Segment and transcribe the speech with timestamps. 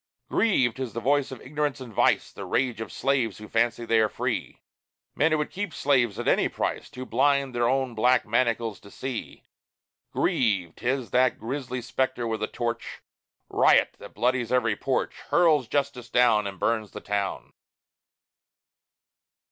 [0.29, 0.73] Grieve!
[0.73, 4.09] 'tis the voice of ignorance and vice, The rage of slaves who fancy they are
[4.09, 4.59] free:
[5.13, 8.79] Men who would keep men slaves at any price, Too blind their own black manacles
[8.79, 9.43] to see.
[10.11, 10.73] Grieve!
[10.75, 13.03] 'tis that grisly spectre with a torch,
[13.47, 17.53] Riot that bloodies every porch, Hurls justice down And burns the town.